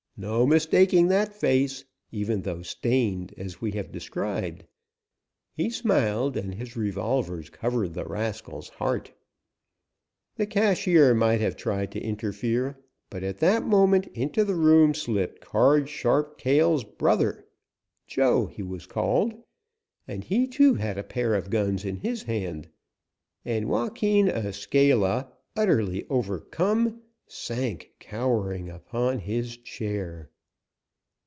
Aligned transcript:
No 0.23 0.45
mistaking 0.45 1.07
that 1.07 1.33
face, 1.33 1.83
even 2.11 2.43
though 2.43 2.61
stained, 2.61 3.33
as 3.39 3.59
we 3.59 3.71
have 3.71 3.91
described. 3.91 4.65
He 5.51 5.71
smiled, 5.71 6.37
and 6.37 6.53
his 6.53 6.77
revolvers 6.77 7.49
covered 7.49 7.95
the 7.95 8.05
rascal's 8.05 8.69
heart. 8.69 9.11
The 10.35 10.45
cashier 10.45 11.15
might 11.15 11.41
have 11.41 11.55
tried 11.55 11.91
to 11.93 11.99
interfere, 11.99 12.77
but 13.09 13.23
at 13.23 13.39
that 13.39 13.63
moment 13.65 14.05
into 14.13 14.45
the 14.45 14.53
room 14.53 14.93
slipped 14.93 15.41
Card 15.41 15.89
Sharp 15.89 16.37
Cale's 16.37 16.83
brother, 16.83 17.47
"Joe," 18.05 18.45
he 18.45 18.61
was 18.61 18.85
called, 18.85 19.33
and 20.07 20.23
he, 20.23 20.45
too, 20.45 20.75
had 20.75 20.99
a 20.99 21.03
pair 21.03 21.33
of 21.33 21.49
guns 21.49 21.83
in 21.83 21.97
hand. 21.97 22.69
And 23.43 23.67
Joaquin 23.67 24.27
Escala, 24.27 25.31
utterly 25.55 26.05
overcome, 26.11 27.01
sank 27.33 27.93
cowering 27.97 28.69
upon 28.69 29.19
his 29.19 29.55
chair. 29.55 30.27